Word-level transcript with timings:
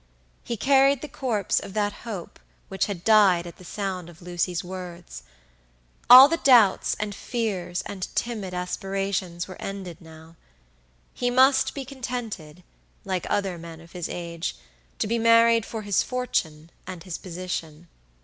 He 0.43 0.57
carried 0.57 1.03
the 1.03 1.07
corpse 1.07 1.59
of 1.59 1.75
that 1.75 1.93
hope 2.09 2.39
which 2.69 2.87
had 2.87 3.03
died 3.03 3.45
at 3.45 3.57
the 3.57 3.63
sound 3.63 4.09
of 4.09 4.19
Lucy's 4.19 4.63
words. 4.63 5.21
All 6.09 6.27
the 6.27 6.37
doubts 6.37 6.95
and 6.99 7.13
fears 7.13 7.83
and 7.85 8.07
timid 8.15 8.51
aspirations 8.51 9.47
were 9.47 9.61
ended 9.61 9.97
now. 10.01 10.37
He 11.13 11.29
must 11.29 11.75
be 11.75 11.85
contented, 11.85 12.63
like 13.05 13.27
other 13.29 13.59
men 13.59 13.79
of 13.79 13.91
his 13.91 14.09
age, 14.09 14.55
to 14.97 15.05
be 15.05 15.19
married 15.19 15.67
for 15.67 15.83
his 15.83 16.01
fortune 16.01 16.71
and 16.87 17.03
his 17.03 17.19
position. 17.19 17.87